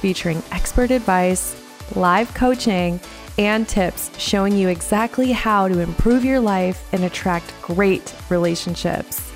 [0.00, 1.56] featuring expert advice,
[1.94, 2.98] live coaching,
[3.38, 9.32] and tips showing you exactly how to improve your life and attract great relationships.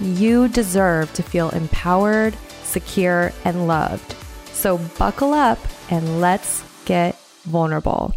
[0.00, 4.14] You deserve to feel empowered, secure, and loved.
[4.52, 5.58] So buckle up
[5.90, 8.14] and let's get vulnerable.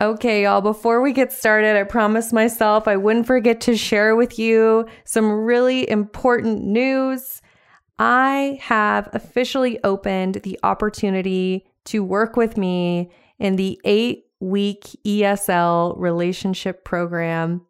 [0.00, 4.38] Okay, y'all, before we get started, I promised myself I wouldn't forget to share with
[4.38, 7.42] you some really important news.
[8.00, 15.98] I have officially opened the opportunity to work with me in the eight week ESL
[15.98, 17.60] relationship program.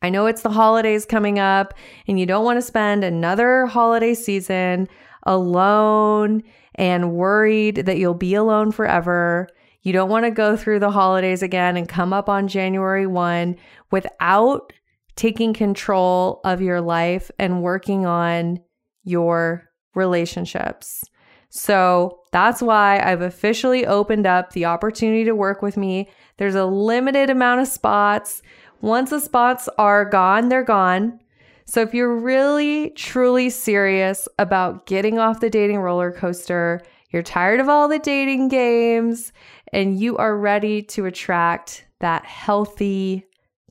[0.00, 1.74] I know it's the holidays coming up,
[2.06, 4.88] and you don't want to spend another holiday season
[5.24, 6.44] alone
[6.76, 9.48] and worried that you'll be alone forever.
[9.82, 13.56] You don't want to go through the holidays again and come up on January 1
[13.90, 14.72] without
[15.16, 18.60] taking control of your life and working on
[19.04, 21.04] your relationships.
[21.50, 26.08] So that's why I've officially opened up the opportunity to work with me.
[26.38, 28.40] There's a limited amount of spots.
[28.80, 31.20] Once the spots are gone, they're gone.
[31.66, 36.80] So if you're really, truly serious about getting off the dating roller coaster,
[37.10, 39.32] you're tired of all the dating games,
[39.72, 43.26] and you are ready to attract that healthy,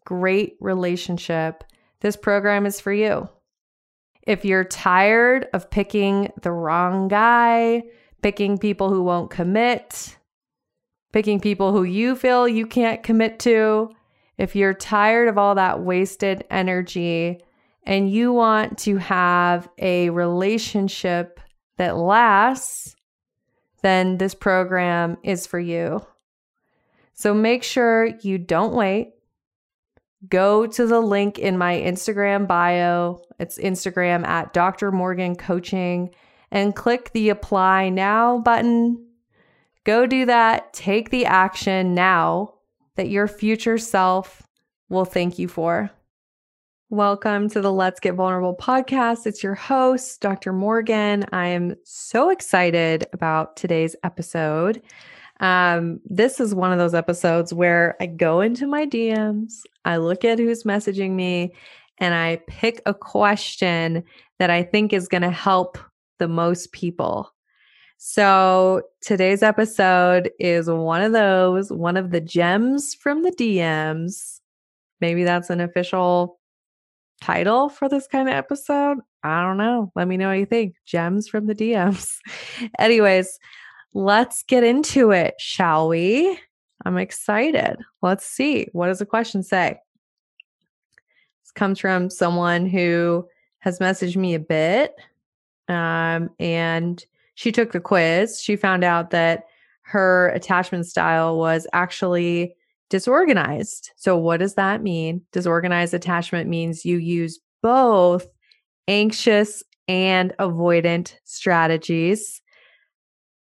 [0.05, 1.63] great relationship,
[2.01, 3.27] this program is for you.
[4.23, 7.83] If you're tired of picking the wrong guy,
[8.21, 10.17] picking people who won't commit,
[11.11, 13.89] picking people who you feel you can't commit to,
[14.37, 17.39] if you're tired of all that wasted energy
[17.83, 21.39] and you want to have a relationship
[21.77, 22.95] that lasts,
[23.81, 26.05] then this program is for you.
[27.13, 29.13] So make sure you don't wait
[30.29, 33.21] go to the link in my Instagram bio.
[33.39, 34.91] It's Instagram at Dr.
[34.91, 36.13] Morgan Coaching
[36.51, 39.05] and click the apply now button.
[39.83, 40.73] Go do that.
[40.73, 42.55] Take the action now
[42.95, 44.43] that your future self
[44.89, 45.89] will thank you for.
[46.89, 49.25] Welcome to the Let's Get Vulnerable podcast.
[49.25, 50.51] It's your host, Dr.
[50.51, 51.25] Morgan.
[51.31, 54.81] I am so excited about today's episode.
[55.41, 60.23] Um, this is one of those episodes where I go into my DMs, I look
[60.23, 61.53] at who's messaging me,
[61.97, 64.03] and I pick a question
[64.39, 65.77] that I think is going to help
[66.19, 67.33] the most people.
[67.97, 74.39] So today's episode is one of those, one of the gems from the DMs.
[75.01, 76.39] Maybe that's an official
[77.21, 78.97] title for this kind of episode.
[79.23, 79.91] I don't know.
[79.95, 80.75] Let me know what you think.
[80.85, 82.17] Gems from the DMs.
[82.79, 83.39] Anyways,
[83.93, 86.39] Let's get into it, shall we?
[86.85, 87.77] I'm excited.
[88.01, 88.67] Let's see.
[88.71, 89.79] What does the question say?
[91.43, 93.27] This comes from someone who
[93.59, 94.95] has messaged me a bit.
[95.67, 97.03] Um, and
[97.35, 98.41] she took the quiz.
[98.41, 99.45] She found out that
[99.83, 102.55] her attachment style was actually
[102.89, 103.91] disorganized.
[103.95, 105.21] So, what does that mean?
[105.31, 108.27] Disorganized attachment means you use both
[108.87, 112.41] anxious and avoidant strategies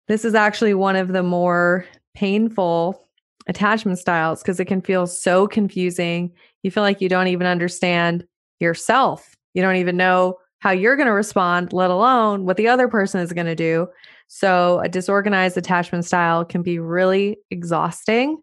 [0.07, 3.07] this is actually one of the more painful
[3.47, 6.31] attachment styles because it can feel so confusing.
[6.63, 8.25] You feel like you don't even understand
[8.59, 9.35] yourself.
[9.53, 13.19] You don't even know how you're going to respond, let alone what the other person
[13.19, 13.87] is going to do.
[14.27, 18.37] So, a disorganized attachment style can be really exhausting.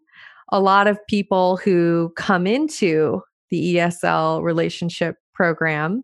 [0.51, 6.03] A lot of people who come into the ESL relationship program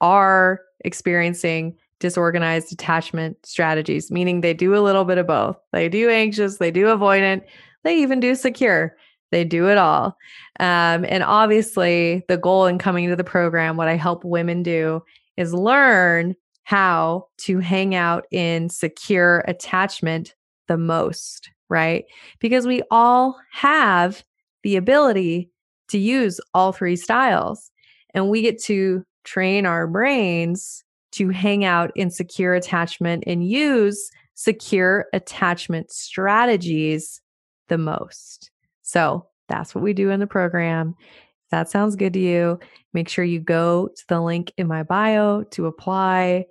[0.00, 5.56] are experiencing disorganized attachment strategies, meaning they do a little bit of both.
[5.72, 7.42] They do anxious, they do avoidant,
[7.84, 8.94] they even do secure.
[9.30, 10.18] They do it all.
[10.60, 15.02] Um, and obviously, the goal in coming to the program, what I help women do
[15.38, 20.34] is learn how to hang out in secure attachment
[20.68, 22.04] the most, right?
[22.40, 24.22] Because we all have
[24.62, 25.50] the ability
[25.88, 27.70] to use all three styles,
[28.12, 34.10] and we get to train our brains to hang out in secure attachment and use
[34.34, 37.20] secure attachment strategies
[37.68, 38.50] the most.
[38.82, 40.94] So that's what we do in the program.
[40.98, 42.58] If that sounds good to you,
[42.92, 46.46] make sure you go to the link in my bio to apply.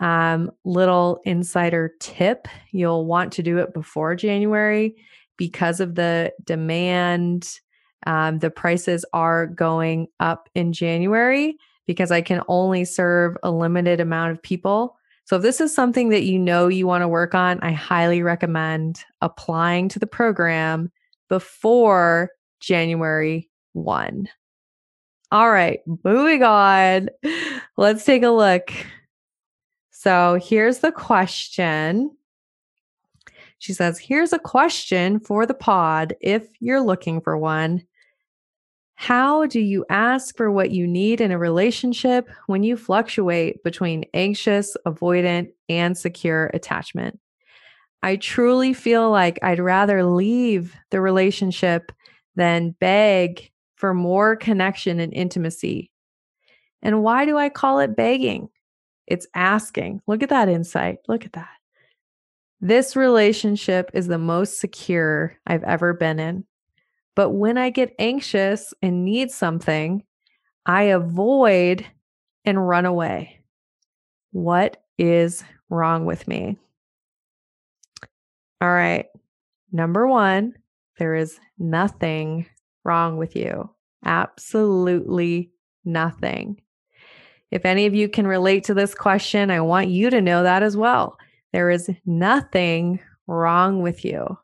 [0.00, 4.96] Um, little insider tip you'll want to do it before January
[5.36, 7.48] because of the demand.
[8.04, 11.56] Um, the prices are going up in January
[11.86, 14.96] because I can only serve a limited amount of people.
[15.24, 18.22] So, if this is something that you know you want to work on, I highly
[18.22, 20.90] recommend applying to the program
[21.28, 22.30] before
[22.60, 24.28] January 1.
[25.30, 27.08] All right, moving on.
[27.76, 28.72] Let's take a look.
[29.90, 32.16] So, here's the question.
[33.62, 37.84] She says, Here's a question for the pod if you're looking for one.
[39.02, 44.04] How do you ask for what you need in a relationship when you fluctuate between
[44.14, 47.18] anxious, avoidant, and secure attachment?
[48.04, 51.90] I truly feel like I'd rather leave the relationship
[52.36, 55.90] than beg for more connection and intimacy.
[56.80, 58.50] And why do I call it begging?
[59.08, 60.00] It's asking.
[60.06, 60.98] Look at that insight.
[61.08, 61.50] Look at that.
[62.60, 66.44] This relationship is the most secure I've ever been in.
[67.14, 70.04] But when I get anxious and need something,
[70.64, 71.86] I avoid
[72.44, 73.40] and run away.
[74.32, 76.56] What is wrong with me?
[78.60, 79.06] All right.
[79.72, 80.54] Number one,
[80.98, 82.46] there is nothing
[82.84, 83.70] wrong with you.
[84.04, 85.50] Absolutely
[85.84, 86.60] nothing.
[87.50, 90.62] If any of you can relate to this question, I want you to know that
[90.62, 91.18] as well.
[91.52, 94.38] There is nothing wrong with you.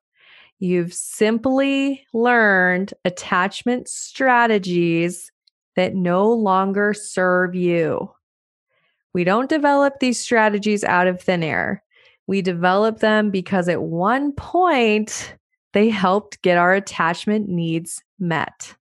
[0.58, 5.30] You've simply learned attachment strategies
[5.76, 8.12] that no longer serve you.
[9.14, 11.82] We don't develop these strategies out of thin air.
[12.26, 15.34] We develop them because at one point
[15.72, 18.74] they helped get our attachment needs met.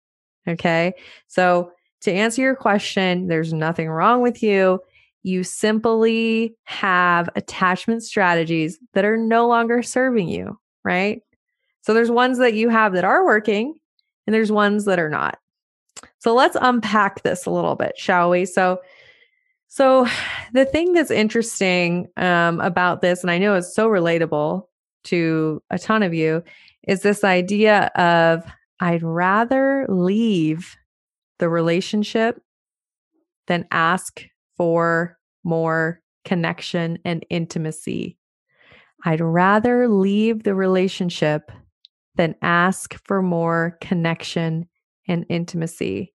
[0.47, 0.93] Okay.
[1.27, 1.71] So,
[2.01, 4.79] to answer your question, there's nothing wrong with you.
[5.23, 11.21] You simply have attachment strategies that are no longer serving you, right?
[11.87, 13.73] So there's ones that you have that are working
[14.25, 15.39] and there's ones that are not.
[16.19, 18.43] So let's unpack this a little bit, shall we?
[18.43, 18.81] So
[19.69, 20.05] so
[20.53, 24.63] the thing that's interesting um, about this, and I know it's so relatable
[25.05, 26.43] to a ton of you,
[26.85, 28.43] is this idea of
[28.81, 30.75] I'd rather leave
[31.39, 32.41] the relationship
[33.47, 34.25] than ask
[34.57, 38.17] for more connection and intimacy.
[39.05, 41.49] I'd rather leave the relationship
[42.17, 44.67] than ask for more connection
[45.07, 46.13] and intimacy.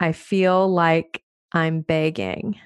[0.00, 2.56] I feel like I'm begging.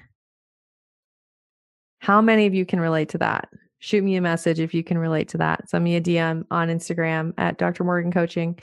[1.99, 3.47] How many of you can relate to that?
[3.79, 5.69] Shoot me a message if you can relate to that.
[5.69, 7.83] Send me a DM on Instagram at Dr.
[7.83, 8.59] Morgan Coaching.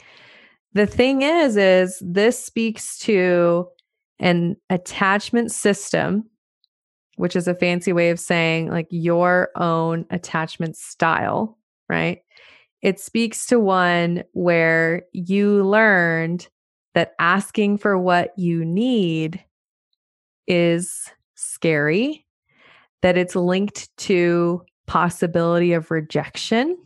[0.73, 3.67] The thing is, is this speaks to
[4.19, 6.29] an attachment system,
[7.17, 11.57] which is a fancy way of saying like your own attachment style,
[11.89, 12.21] right?
[12.81, 16.47] It speaks to one where you learned
[16.93, 19.43] that asking for what you need
[20.47, 22.25] is scary,
[23.01, 26.77] that it's linked to possibility of rejection,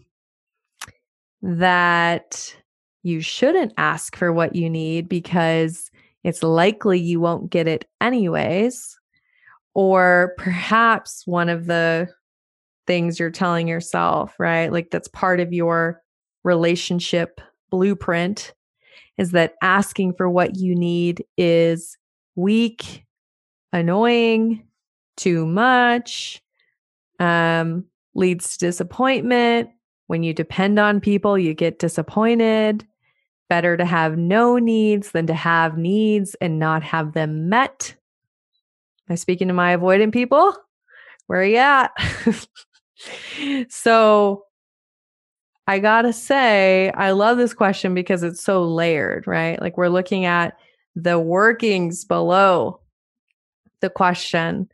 [1.41, 2.55] that
[3.03, 5.89] you shouldn't ask for what you need because
[6.23, 8.99] it's likely you won't get it anyways.
[9.73, 12.09] Or perhaps one of the
[12.87, 14.71] things you're telling yourself, right?
[14.71, 16.01] Like that's part of your
[16.43, 18.53] relationship blueprint
[19.17, 21.97] is that asking for what you need is
[22.35, 23.05] weak,
[23.71, 24.67] annoying,
[25.15, 26.41] too much,
[27.19, 29.69] um, leads to disappointment.
[30.07, 32.85] When you depend on people, you get disappointed.
[33.47, 37.95] Better to have no needs than to have needs and not have them met.
[39.07, 40.55] Am I speaking to my avoidant people?
[41.27, 41.91] Where are you at?
[43.69, 44.43] so
[45.67, 49.59] I gotta say, I love this question because it's so layered, right?
[49.59, 50.57] Like we're looking at
[50.95, 52.79] the workings below
[53.81, 54.69] the question.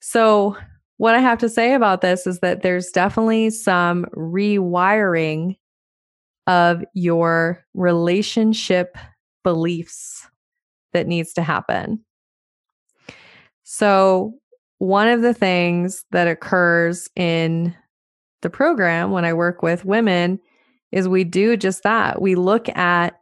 [0.00, 0.56] So,
[0.96, 5.56] what I have to say about this is that there's definitely some rewiring
[6.46, 8.96] of your relationship
[9.42, 10.28] beliefs
[10.92, 12.04] that needs to happen.
[13.64, 14.34] So,
[14.82, 17.72] one of the things that occurs in
[18.40, 20.40] the program when I work with women
[20.90, 22.20] is we do just that.
[22.20, 23.14] We look at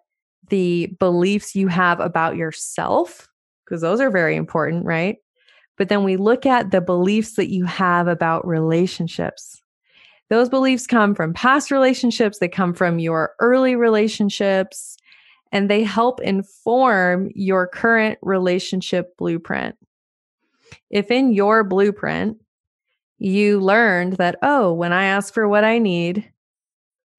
[0.49, 3.29] the beliefs you have about yourself,
[3.63, 5.19] because those are very important, right?
[5.77, 9.61] But then we look at the beliefs that you have about relationships.
[10.31, 14.97] Those beliefs come from past relationships, they come from your early relationships,
[15.53, 19.77] and they help inform your current relationship blueprint
[20.91, 22.39] if in your blueprint
[23.19, 26.31] you learned that, oh, when I ask for what I need,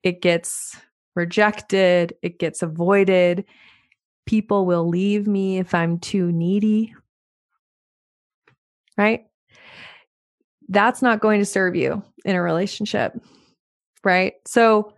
[0.03, 0.75] it gets
[1.15, 3.45] rejected, it gets avoided.
[4.25, 6.95] People will leave me if I'm too needy.
[8.97, 9.25] Right?
[10.69, 13.13] That's not going to serve you in a relationship.
[14.03, 14.33] Right?
[14.45, 14.93] So,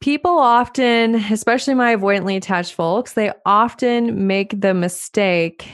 [0.00, 5.68] people often, especially my avoidantly attached folks, they often make the mistake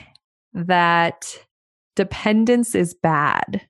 [0.55, 1.37] that
[1.97, 3.63] dependence is bad.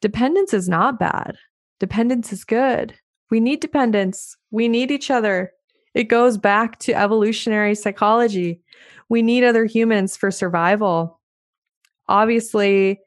[0.00, 1.36] Dependence is not bad.
[1.78, 2.94] Dependence is good.
[3.30, 4.36] We need dependence.
[4.50, 5.52] We need each other.
[5.94, 8.60] It goes back to evolutionary psychology.
[9.08, 11.20] We need other humans for survival.
[12.08, 13.00] Obviously,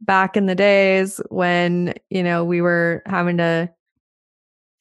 [0.00, 3.70] back in the days when, you know, we were having to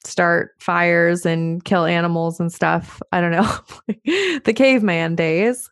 [0.03, 3.59] start fires and kill animals and stuff, I don't know,
[4.43, 5.69] the caveman days,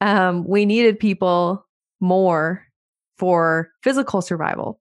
[0.00, 1.66] um, we needed people
[2.00, 2.64] more
[3.16, 4.80] for physical survival.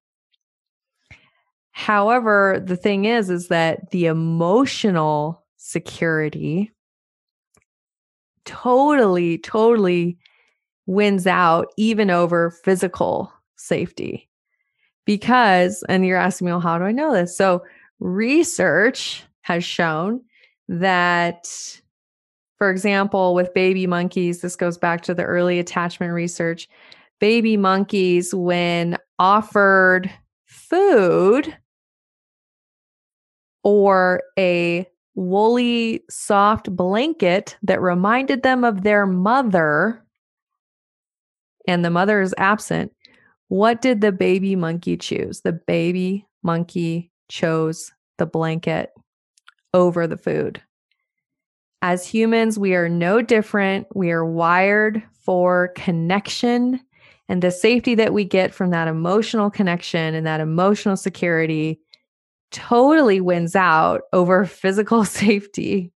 [1.72, 6.72] However, the thing is, is that the emotional security
[8.46, 10.18] totally, totally
[10.88, 14.28] wins out even over physical safety.
[15.06, 17.38] Because, and you're asking me, well, how do I know this?
[17.38, 17.64] So,
[18.00, 20.22] research has shown
[20.68, 21.48] that,
[22.58, 26.68] for example, with baby monkeys, this goes back to the early attachment research.
[27.20, 30.12] Baby monkeys, when offered
[30.46, 31.56] food,
[33.64, 40.04] or a woolly, soft blanket that reminded them of their mother,
[41.68, 42.94] and the mother is absent,
[43.50, 45.42] what did the baby monkey choose?
[45.42, 48.92] The baby monkey chose the blanket
[49.74, 50.62] over the food.
[51.82, 53.88] As humans, we are no different.
[53.96, 56.80] We are wired for connection
[57.30, 61.80] and the safety that we get from that emotional connection and that emotional security
[62.52, 65.92] totally wins out over physical safety,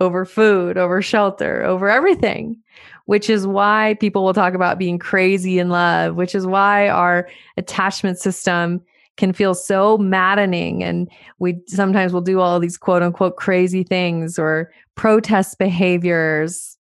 [0.00, 2.60] over food, over shelter, over everything,
[3.06, 7.28] which is why people will talk about being crazy in love, which is why our
[7.56, 8.82] attachment system
[9.16, 10.82] can feel so maddening.
[10.82, 16.76] And we sometimes will do all these quote unquote crazy things or protest behaviors,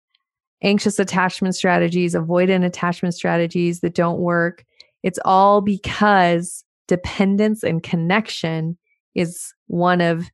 [0.62, 4.64] anxious attachment strategies, avoidant attachment strategies that don't work.
[5.02, 8.78] It's all because dependence and connection
[9.14, 10.30] is one of,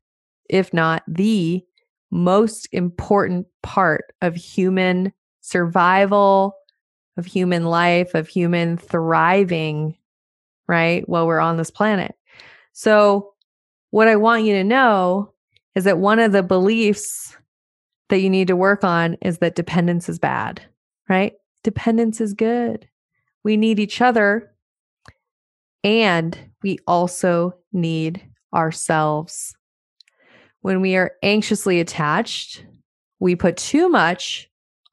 [0.48, 1.62] if not the
[2.10, 6.54] most important part of human survival,
[7.16, 9.97] of human life, of human thriving,
[10.68, 11.08] right?
[11.08, 12.14] While we're on this planet.
[12.72, 13.32] So,
[13.90, 15.32] what I want you to know
[15.74, 17.36] is that one of the beliefs
[18.08, 20.62] that you need to work on is that dependence is bad,
[21.08, 21.32] right?
[21.62, 22.86] Dependence is good.
[23.44, 24.52] We need each other
[25.84, 28.22] and we also need
[28.54, 29.54] ourselves.
[30.60, 32.64] When we are anxiously attached,
[33.20, 34.47] we put too much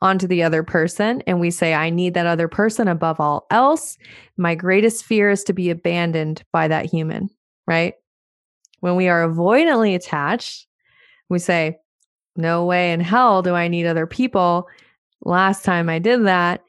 [0.05, 3.97] onto the other person and we say, I need that other person above all else.
[4.37, 7.27] My greatest fear is to be abandoned by that human,
[7.65, 7.95] right?
[8.81, 10.67] When we are avoidantly attached,
[11.27, 11.79] we say,
[12.35, 14.67] No way in hell do I need other people.
[15.23, 16.61] Last time I did that,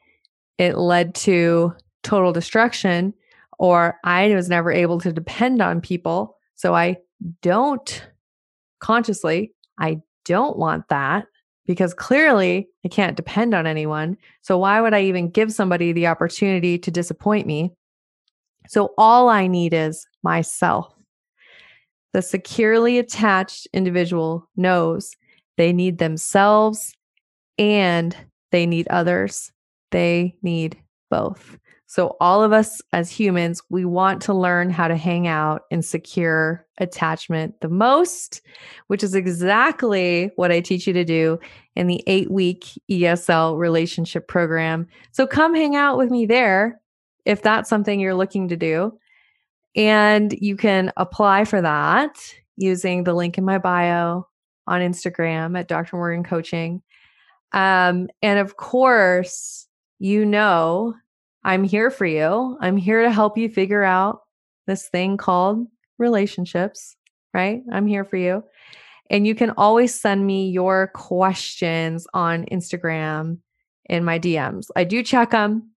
[0.57, 3.13] it led to total destruction
[3.59, 6.37] or I was never able to depend on people.
[6.55, 6.97] So I
[7.43, 8.03] don't
[8.79, 11.27] consciously, I don't want that
[11.67, 14.17] because clearly I can't depend on anyone.
[14.41, 17.73] So why would I even give somebody the opportunity to disappoint me?
[18.69, 20.93] So all I need is myself.
[22.13, 25.15] The securely attached individual knows
[25.57, 26.93] they need themselves
[27.57, 28.15] and
[28.51, 29.51] they need others.
[29.91, 30.77] They need
[31.09, 31.57] both.
[31.89, 35.81] So, all of us as humans, we want to learn how to hang out in
[35.81, 38.41] secure attachment the most,
[38.87, 41.39] which is exactly what I teach you to do
[41.77, 44.87] in the eight week ESL relationship program.
[45.13, 46.81] So, come hang out with me there
[47.23, 48.99] if that's something you're looking to do.
[49.77, 52.17] And you can apply for that
[52.57, 54.27] using the link in my bio
[54.65, 55.95] on Instagram at Dr.
[55.95, 56.81] Morgan Coaching.
[57.53, 59.67] Um, and of course,
[59.99, 60.95] you know
[61.47, 62.57] I'm here for you.
[62.59, 64.23] I'm here to help you figure out
[64.65, 65.65] this thing called
[65.97, 66.97] relationships,
[67.33, 67.61] right?
[67.71, 68.43] I'm here for you.
[69.09, 73.37] And you can always send me your questions on Instagram
[73.85, 74.65] in my DMs.
[74.75, 75.71] I do check them.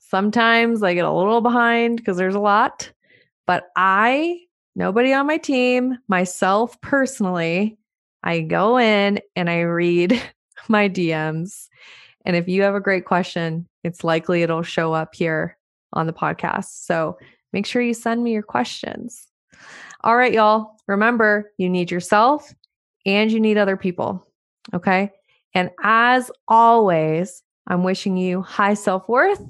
[0.00, 2.90] Sometimes I get a little behind because there's a lot,
[3.46, 4.40] but I,
[4.74, 7.78] nobody on my team, myself personally,
[8.24, 10.20] I go in and I read
[10.68, 11.68] my DMs.
[12.24, 15.56] And if you have a great question, it's likely it'll show up here
[15.92, 16.84] on the podcast.
[16.84, 17.18] So
[17.52, 19.28] make sure you send me your questions.
[20.04, 20.76] All right, y'all.
[20.88, 22.52] Remember, you need yourself
[23.06, 24.26] and you need other people.
[24.74, 25.10] Okay.
[25.54, 29.42] And as always, I'm wishing you high self worth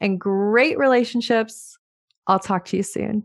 [0.00, 1.78] and great relationships.
[2.26, 3.24] I'll talk to you soon.